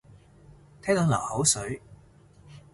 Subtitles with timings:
[0.81, 1.79] 睇到流口水